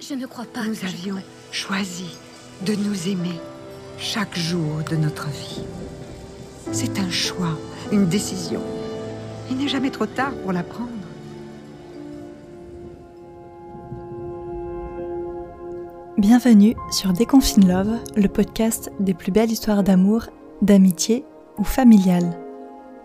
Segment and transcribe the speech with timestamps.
[0.00, 0.64] Je ne crois pas.
[0.64, 1.16] Nous je avions
[1.50, 2.16] choisi
[2.64, 3.34] de nous aimer
[3.98, 5.62] chaque jour de notre vie.
[6.70, 7.58] C'est un choix,
[7.90, 8.60] une décision.
[9.50, 10.88] Il n'est jamais trop tard pour la prendre.
[16.16, 20.26] Bienvenue sur Déconfine Love, le podcast des plus belles histoires d'amour,
[20.62, 21.24] d'amitié
[21.58, 22.47] ou familiale.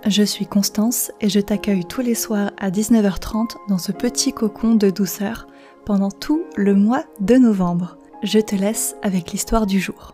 [0.06, 4.76] Je suis Constance et je t'accueille tous les soirs à 19h30 dans ce petit cocon
[4.76, 5.48] de douceur
[5.86, 7.98] pendant tout le mois de novembre.
[8.22, 10.14] Je te laisse avec l'histoire du jour.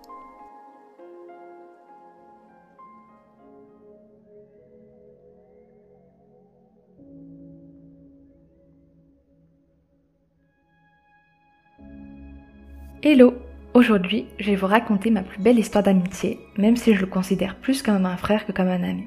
[13.02, 13.34] Hello
[13.74, 17.56] Aujourd'hui, je vais vous raconter ma plus belle histoire d'amitié, même si je le considère
[17.56, 19.06] plus comme un frère que comme un ami.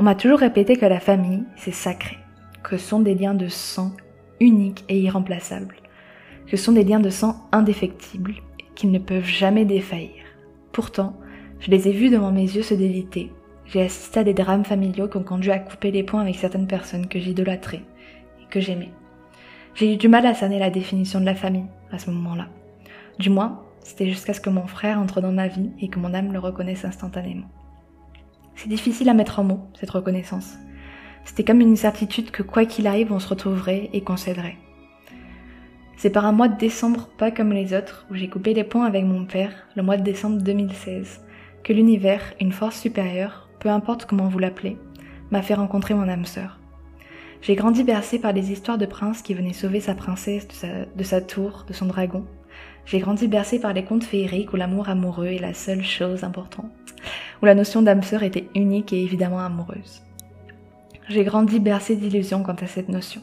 [0.00, 2.16] On m'a toujours répété que la famille, c'est sacré,
[2.62, 3.92] que ce sont des liens de sang
[4.40, 5.76] uniques et irremplaçables,
[6.46, 8.36] que ce sont des liens de sang indéfectibles,
[8.74, 10.24] qu'ils ne peuvent jamais défaillir.
[10.72, 11.18] Pourtant,
[11.58, 13.30] je les ai vus devant mes yeux se déliter.
[13.66, 16.66] J'ai assisté à des drames familiaux qui ont conduit à couper les ponts avec certaines
[16.66, 17.82] personnes que j'idolâtrais
[18.40, 18.92] et que j'aimais.
[19.74, 22.48] J'ai eu du mal à cerner la définition de la famille à ce moment-là.
[23.18, 26.14] Du moins, c'était jusqu'à ce que mon frère entre dans ma vie et que mon
[26.14, 27.50] âme le reconnaisse instantanément.
[28.62, 30.58] C'est difficile à mettre en mots, cette reconnaissance.
[31.24, 34.58] C'était comme une certitude que quoi qu'il arrive, on se retrouverait et qu'on s'aiderait.
[35.96, 38.82] C'est par un mois de décembre pas comme les autres, où j'ai coupé les ponts
[38.82, 41.22] avec mon père, le mois de décembre 2016,
[41.64, 44.76] que l'univers, une force supérieure, peu importe comment vous l'appelez,
[45.30, 46.58] m'a fait rencontrer mon âme sœur.
[47.40, 50.46] J'ai grandi bercé par des histoires de princes qui venaient sauver sa princesse
[50.94, 52.26] de sa tour, de son dragon,
[52.90, 56.72] j'ai grandi bercé par les contes féeriques où l'amour amoureux est la seule chose importante,
[57.40, 60.02] où la notion d'âme sœur était unique et évidemment amoureuse.
[61.08, 63.20] J'ai grandi bercé d'illusions quant à cette notion.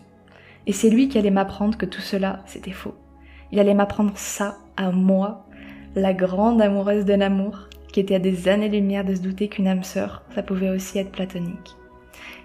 [0.67, 2.95] Et c'est lui qui allait m'apprendre que tout cela, c'était faux.
[3.51, 5.45] Il allait m'apprendre ça à moi,
[5.95, 9.83] la grande amoureuse de l'amour, qui était à des années-lumière de se douter qu'une âme
[9.83, 11.75] sœur, ça pouvait aussi être platonique.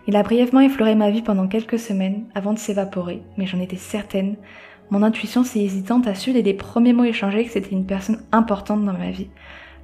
[0.09, 3.77] Il a brièvement effleuré ma vie pendant quelques semaines avant de s'évaporer, mais j'en étais
[3.77, 4.35] certaine,
[4.93, 8.23] mon intuition si hésitante a su dès les premiers mots échangés que c'était une personne
[8.31, 9.31] importante dans ma vie.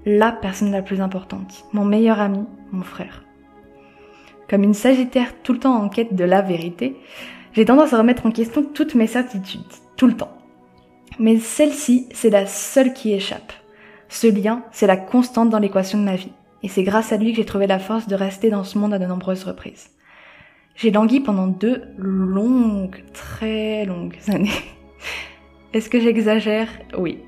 [0.04, 1.64] La personne la plus importante.
[1.72, 3.24] Mon meilleur ami, mon frère.
[4.50, 6.94] Comme une sagittaire tout le temps en quête de la vérité,
[7.54, 9.62] j'ai tendance à remettre en question toutes mes certitudes,
[9.96, 10.36] tout le temps.
[11.18, 13.54] Mais celle-ci, c'est la seule qui échappe.
[14.10, 16.32] Ce lien, c'est la constante dans l'équation de ma vie.
[16.62, 18.92] Et c'est grâce à lui que j'ai trouvé la force de rester dans ce monde
[18.92, 19.88] à de nombreuses reprises.
[20.76, 24.50] J'ai langui pendant deux longues, très longues années.
[25.72, 26.68] Est-ce que j'exagère?
[26.96, 27.18] Oui.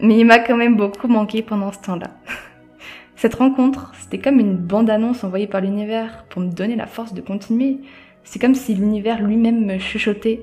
[0.00, 2.10] Mais il m'a quand même beaucoup manqué pendant ce temps-là.
[3.16, 7.20] Cette rencontre, c'était comme une bande-annonce envoyée par l'univers pour me donner la force de
[7.20, 7.78] continuer.
[8.24, 10.42] C'est comme si l'univers lui-même me chuchotait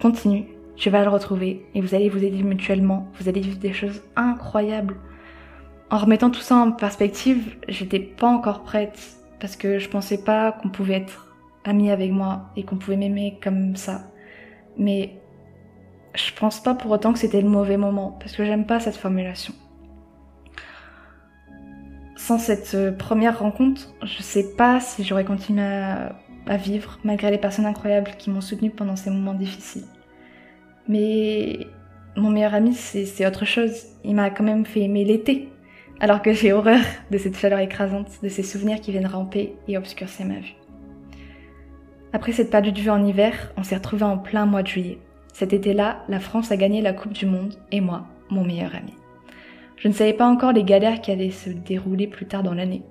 [0.00, 3.72] Continue, tu vas le retrouver et vous allez vous aider mutuellement, vous allez vivre des
[3.72, 4.96] choses incroyables.
[5.90, 8.98] En remettant tout ça en perspective, j'étais pas encore prête
[9.38, 11.34] parce que je pensais pas qu'on pouvait être
[11.64, 14.10] amis avec moi et qu'on pouvait m'aimer comme ça.
[14.78, 15.21] Mais
[16.14, 18.96] je pense pas pour autant que c'était le mauvais moment, parce que j'aime pas cette
[18.96, 19.54] formulation.
[22.16, 26.16] Sans cette euh, première rencontre, je sais pas si j'aurais continué à,
[26.56, 29.86] vivre, malgré les personnes incroyables qui m'ont soutenue pendant ces moments difficiles.
[30.88, 31.66] Mais
[32.16, 33.86] mon meilleur ami, c'est autre chose.
[34.04, 35.48] Il m'a quand même fait aimer l'été,
[36.00, 36.80] alors que j'ai horreur
[37.10, 40.54] de cette chaleur écrasante, de ces souvenirs qui viennent ramper et obscurcir ma vue.
[42.12, 44.98] Après cette perdue de vue en hiver, on s'est retrouvés en plein mois de juillet.
[45.32, 48.94] Cet été-là, la France a gagné la Coupe du Monde et moi, mon meilleur ami.
[49.76, 52.82] Je ne savais pas encore les galères qui allaient se dérouler plus tard dans l'année.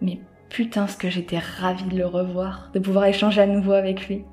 [0.00, 4.06] Mais putain ce que j'étais ravie de le revoir, de pouvoir échanger à nouveau avec
[4.06, 4.24] lui.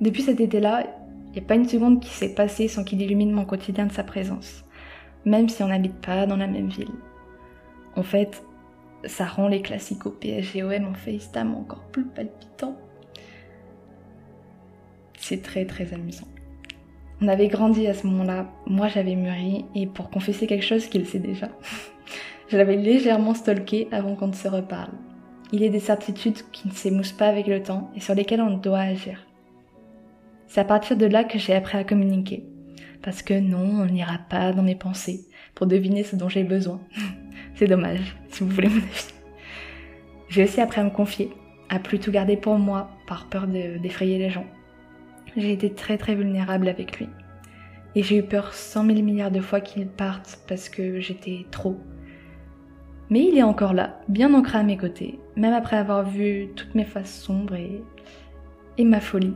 [0.00, 0.86] Depuis cet été-là,
[1.26, 3.92] il n'y a pas une seconde qui s'est passée sans qu'il illumine mon quotidien de
[3.92, 4.64] sa présence,
[5.24, 6.90] même si on n'habite pas dans la même ville.
[7.94, 8.42] En fait,
[9.04, 12.76] ça rend les classiques au PSGOM en FaceTime encore plus palpitants.
[15.30, 16.26] C'est très très amusant.
[17.20, 21.06] On avait grandi à ce moment-là, moi j'avais mûri, et pour confesser quelque chose qu'il
[21.06, 21.50] sait déjà,
[22.48, 24.90] je l'avais légèrement stalké avant qu'on ne se reparle.
[25.52, 28.40] Il y a des certitudes qui ne s'émoussent pas avec le temps et sur lesquelles
[28.40, 29.24] on doit agir.
[30.48, 32.42] C'est à partir de là que j'ai appris à communiquer.
[33.00, 36.80] Parce que non, on n'ira pas dans mes pensées pour deviner ce dont j'ai besoin.
[37.54, 39.14] C'est dommage, si vous voulez mon avis.
[40.28, 41.30] J'ai aussi appris à me confier,
[41.68, 44.46] à plus tout garder pour moi par peur d'effrayer les gens.
[45.36, 47.08] J'ai été très très vulnérable avec lui.
[47.94, 51.78] Et j'ai eu peur cent mille milliards de fois qu'il parte parce que j'étais trop.
[53.10, 56.74] Mais il est encore là, bien ancré à mes côtés, même après avoir vu toutes
[56.74, 57.82] mes faces sombres et,
[58.78, 59.34] et ma folie.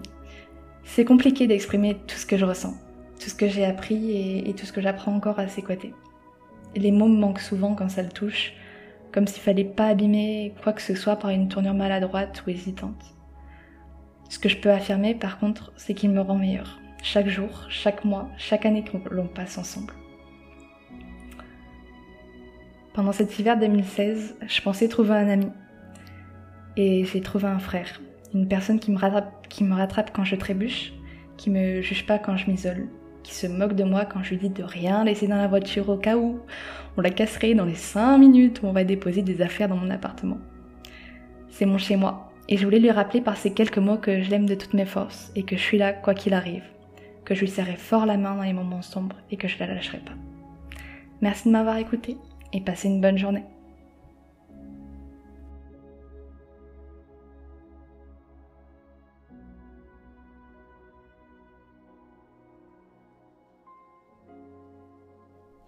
[0.85, 2.75] C'est compliqué d'exprimer tout ce que je ressens.
[3.19, 5.95] tout ce que j'ai appris et, et, tout ce que j'apprends encore à ses côtés.
[6.77, 8.53] Les mots me manquent souvent quand ça le touche,
[9.13, 13.15] comme s'il fallait pas abîmer quoi que ce soit par une tournure maladroite ou hésitante.
[14.35, 18.05] Ce que je peux affirmer par contre, c'est qu'il me rend meilleur, chaque jour, chaque
[18.05, 19.95] mois, chaque année que l'on passe ensemble.
[22.95, 25.53] Pendant cet hiver 2016, je pensais trouver un ami.
[26.77, 28.01] Et j'ai trouvé un frère,
[28.35, 30.93] une personne qui me rattrape, qui me rattrape quand je trébuche,
[31.37, 32.89] qui me juge pas quand je m'isole,
[33.23, 35.89] qui se moque de moi quand je lui dis de rien laisser dans la voiture
[35.89, 36.41] au cas où
[36.97, 39.91] on la casserait dans les 5 minutes où on va déposer des affaires dans mon
[39.91, 40.39] appartement.
[41.51, 44.31] C'est mon chez moi, et je voulais lui rappeler par ces quelques mots que je
[44.31, 46.65] l'aime de toutes mes forces et que je suis là quoi qu'il arrive,
[47.25, 49.67] que je lui serrai fort la main dans les moments sombres et que je la
[49.67, 50.13] lâcherai pas.
[51.21, 52.19] Merci de m'avoir écouté
[52.53, 53.45] et passez une bonne journée.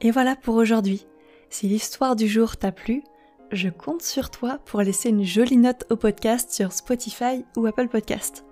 [0.02, 1.06] Et voilà pour aujourd'hui.
[1.48, 3.02] Si l'histoire du jour t'a plu,
[3.52, 7.88] je compte sur toi pour laisser une jolie note au podcast sur Spotify ou Apple
[7.88, 8.44] Podcast.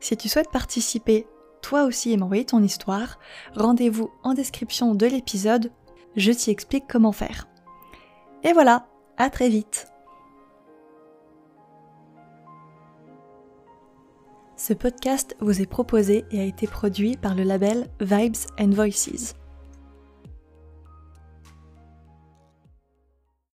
[0.00, 1.26] Si tu souhaites participer
[1.62, 3.18] toi aussi et m'envoyer ton histoire,
[3.54, 5.72] rendez-vous en description de l'épisode,
[6.16, 7.48] je t'y explique comment faire.
[8.42, 8.86] Et voilà,
[9.16, 9.86] à très vite
[14.56, 19.34] Ce podcast vous est proposé et a été produit par le label Vibes and Voices.